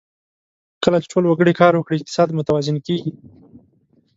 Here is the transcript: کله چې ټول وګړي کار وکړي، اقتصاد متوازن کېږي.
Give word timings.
کله 0.83 0.97
چې 1.01 1.07
ټول 1.13 1.23
وګړي 1.27 1.53
کار 1.61 1.73
وکړي، 1.75 1.97
اقتصاد 1.99 2.27
متوازن 2.37 2.77
کېږي. 2.87 3.11